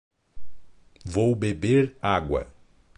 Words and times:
Vou 1.05 1.35
beber 1.35 1.95
água. 2.01 2.51